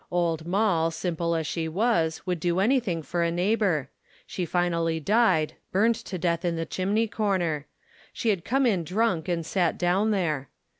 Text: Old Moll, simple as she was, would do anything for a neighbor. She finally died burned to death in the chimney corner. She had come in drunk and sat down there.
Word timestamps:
Old 0.09 0.47
Moll, 0.47 0.89
simple 0.89 1.35
as 1.35 1.45
she 1.45 1.67
was, 1.67 2.25
would 2.25 2.39
do 2.39 2.59
anything 2.59 3.03
for 3.03 3.21
a 3.21 3.29
neighbor. 3.29 3.91
She 4.25 4.47
finally 4.47 4.99
died 4.99 5.53
burned 5.71 5.93
to 6.05 6.17
death 6.17 6.43
in 6.43 6.55
the 6.55 6.65
chimney 6.65 7.07
corner. 7.07 7.67
She 8.11 8.29
had 8.29 8.43
come 8.43 8.65
in 8.65 8.83
drunk 8.83 9.27
and 9.27 9.45
sat 9.45 9.77
down 9.77 10.09
there. 10.09 10.49